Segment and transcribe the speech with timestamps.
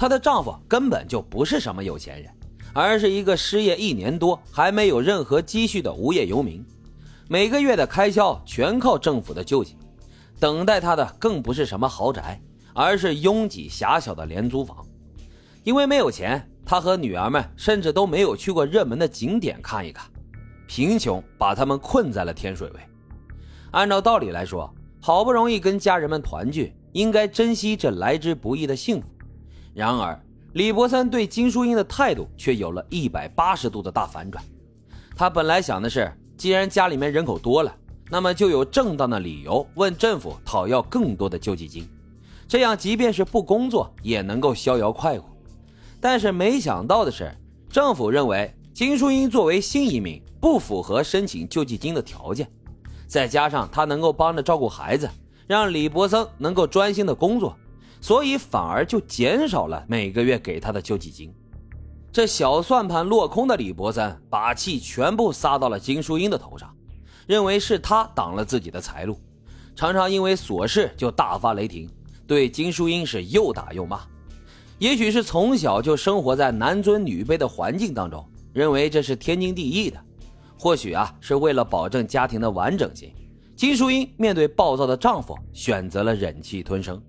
[0.00, 2.32] 她的丈夫根本就不是什么有钱人，
[2.72, 6.64] 而是一个失业一年多还没有任何积蓄的无业游民，
[7.28, 9.76] 每个月的开销全靠政府的救济。
[10.38, 12.40] 等待她的更不是什么豪宅，
[12.72, 14.78] 而是拥挤狭小的廉租房。
[15.64, 20.10] 因为没有钱，她和女儿们甚至都没有去过热门的景点看一看。
[20.66, 22.80] 贫穷把他们困在了天水围。
[23.72, 29.06] 按照道理来说，好不容易跟家人们团聚，应该珍惜这来之不易的幸福。
[29.74, 30.20] 然而，
[30.52, 34.42] 李博森对金淑英的态度却有了一百八十度的大反转。
[35.16, 37.74] 他本来想的是，既然家里面人口多了，
[38.10, 41.88] 那么就有正当的理由问政府讨要更多的救济金，
[42.48, 45.24] 这样即便是不工作也能够逍遥快活。
[46.00, 47.30] 但是没想到的是，
[47.68, 50.20] 政府认为金淑英作为新移民。
[50.40, 52.50] 不符合申请救济金的条件，
[53.06, 55.06] 再加上他能够帮着照顾孩子，
[55.46, 57.54] 让李博森能够专心的工作，
[58.00, 61.32] 所以反而就减少了每个月给他的救济金。
[62.12, 66.74] 这小算盘落空的李博三把气全部撒到了金淑英的头上，
[67.26, 69.16] 认为是他挡了自己的财路，
[69.76, 71.88] 常常因为琐事就大发雷霆，
[72.26, 74.00] 对金淑英是又打又骂。
[74.78, 80.02] 也许是从小就生活在男尊女卑的环境当中，认为这是天经地义的。
[80.58, 83.14] 或许啊，是为了保证家庭的完整性，
[83.54, 87.00] 金淑英面对暴躁的丈夫，选择了忍气吞声。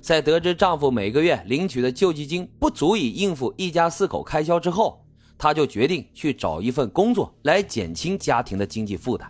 [0.00, 5.04] 在得知丈夫每个月领取的救济金不足以应付一家四口开销之后，
[5.36, 9.28] 她就决定去找一份工作来减轻家庭的经济负担。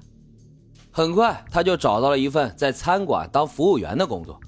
[0.91, 4.39] 很快，她就找到了一份在餐馆当服务员的工作。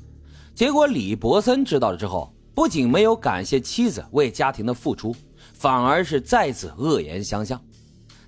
[0.54, 5.14] 结果，李博森知道了之后，不仅没有感谢妻子为家庭的付出，
[5.54, 7.60] 反而是再次恶言相向。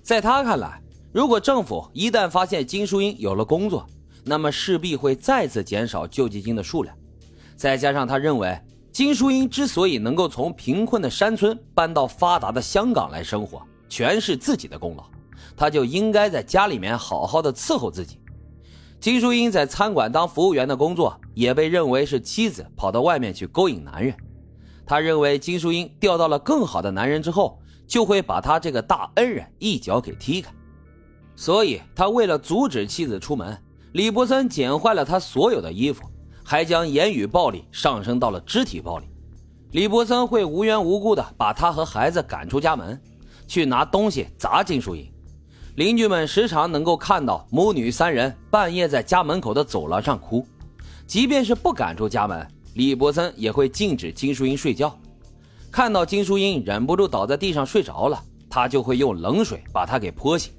[0.01, 3.85] 在他看来，如果政府一旦发现金淑英有了工作，
[4.23, 6.95] 那么势必会再次减少救济金的数量。
[7.55, 8.59] 再加上他认为，
[8.91, 15.03] 金淑英之所以能够从贫困的山村搬到发达的香港来生活，全是自己的功劳，
[15.55, 18.19] 他就应该在家里面好好的伺候自己。
[18.99, 24.15] 金淑英在餐馆当服务员的工作，也被认为是妻子跑到外面去勾引男人。
[24.85, 27.59] 他认为金淑英钓到了更好的男人之后。
[27.85, 30.49] 就会把他这个大恩人一脚给踢开，
[31.35, 33.61] 所以他为了阻止妻子出门，
[33.91, 36.01] 李伯森剪坏了他所有的衣服，
[36.43, 39.05] 还将言语暴力上升到了肢体暴力。
[39.71, 43.01] 李伯森会无缘无故的把他和孩子赶出家门，
[43.47, 45.09] 去拿东西砸金淑英。
[45.75, 50.45] 邻居们时常能够看到母女三人半夜在家门口的走廊上哭，
[51.07, 54.95] 即便是不赶出家门，李伯森也会禁止金淑英睡觉。
[55.71, 60.53] 看到金淑英忍不住倒在地上睡着了，他就会用冷水把她给泼醒。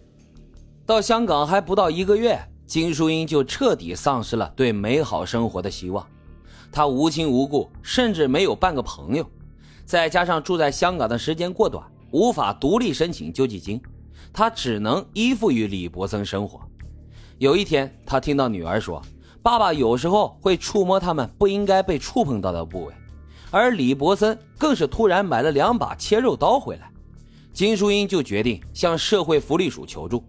[0.84, 2.36] 到香港还不到一个月，
[2.74, 6.04] 金淑英就彻底丧失了对美好生活的希望。
[6.72, 9.24] 她无亲无故，甚至没有半个朋友，
[9.84, 13.80] 再加上住在香港的时间过短，无法独立申请救济金，
[14.32, 16.62] 她只能依附于李伯森生活。
[17.38, 19.00] 有一天，她听到女儿说
[19.40, 22.94] ：“爸爸有时候会触摸他们不应该被触碰到的部位。”
[23.52, 26.90] 而李伯森更是突然买了两把切肉刀回来，
[27.52, 30.24] 金淑英就决定向社会福利署求助。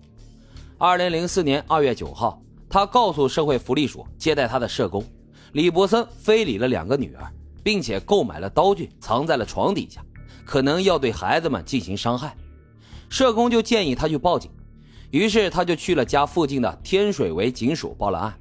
[0.77, 5.01] 二零零四年二月九号，他告诉社会福利署接待他的社工
[5.53, 7.31] 李伯森非礼了两个女儿，
[7.63, 10.03] 并且购买了刀具藏在了床底下，
[10.43, 12.35] 可能要对孩子们进行伤害。
[13.07, 14.51] 社工就建议他去报警，
[15.11, 18.37] 于是他就去了家附近的天水围警署报了案。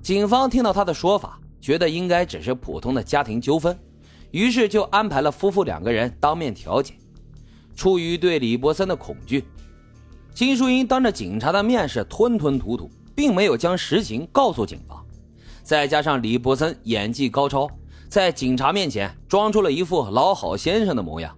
[0.00, 3.78] 警方听到他的说法，觉得应该只是普通的家庭纠纷。
[4.30, 6.94] 于是就安排了夫妇两个人当面调解。
[7.76, 9.44] 出于对李伯森的恐惧，
[10.38, 15.04] 金淑英当着警察的面是吞吞吐吐，并没有将实情告诉警方。
[15.64, 17.68] 再加上李伯森演技高超，
[18.08, 21.36] 在警察面前装出了一副老好先生的模样，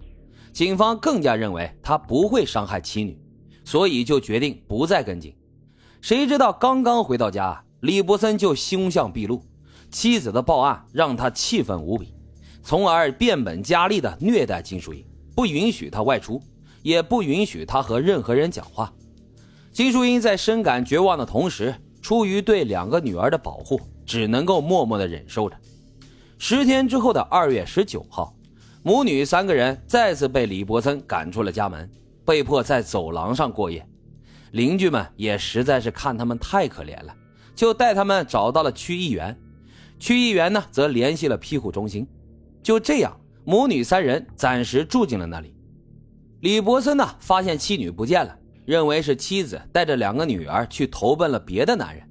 [0.53, 3.19] 警方更加认为他不会伤害妻女，
[3.65, 5.35] 所以就决定不再跟进。
[5.99, 9.43] 谁知道刚刚回到家，李伯森就凶相毕露，
[9.89, 12.13] 妻子的报案让他气愤无比。
[12.61, 15.03] 从而变本加厉地虐待金淑英，
[15.35, 16.39] 不允许她外出，
[16.81, 18.93] 也不允许他和任何人讲话。
[19.71, 25.55] 金淑英在深感绝望的同时，出于对两个女儿的保护，只能够默默地忍受着。
[26.37, 28.35] 十天之后的二月十九号，
[28.83, 31.89] 母女三个人再次被李伯森赶出了家门，
[32.25, 33.87] 被迫在走廊上过夜。
[34.51, 37.15] 邻居们也实在是看他们太可怜了，
[37.55, 39.37] 就带他们找到了区议员。
[39.99, 42.05] 区议员呢，则联系了庇护中心。
[42.61, 45.55] 就这样，母女三人暂时住进了那里。
[46.41, 48.35] 李伯森呢，发现妻女不见了，
[48.65, 52.03] 认为是妻子带着两个女儿去投奔了别的男人。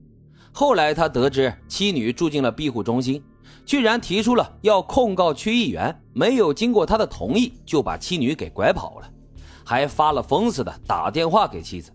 [0.53, 3.21] 后来他得知妻女住进了庇护中心，
[3.67, 9.11] 居然提出了要控告区议员没有经过他的同意就把妻女给拐跑了，
[9.65, 11.91] 还发了疯似的打电话给妻子。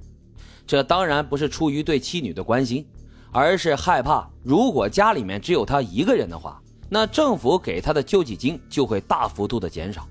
[0.68, 2.86] 这当然不是出于对妻女的关心，
[3.32, 10.06] 而是害怕如果家里面只有他一个人的话，那政府给他的救济金就会大幅度的减少。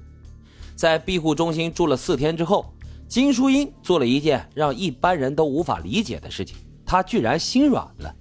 [0.74, 2.72] 在庇护中心住了四天之后，
[3.06, 8.14] 金淑英做了一件让一般人都无法理解的事情，她居然心软了。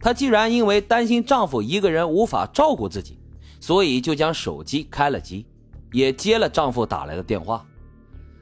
[0.00, 3.18] 她竟然因为担心丈夫一个人无法照顾自己，
[3.60, 5.46] 所以就将手机开了机，
[5.92, 7.64] 也接了丈夫打来的电话。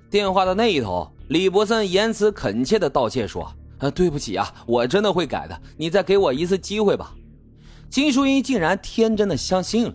[0.09, 7.15] 电话的那一头，李伯森言辞恳切的道歉说：“呃，对不起啊，我真的会改的，你再给我一次机会吧。”
[7.91, 9.95] 金淑英竟然天真的相信了。